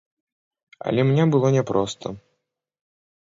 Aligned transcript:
Але 0.91 1.01
мне 1.09 1.23
было 1.35 1.47
няпроста. 1.57 2.07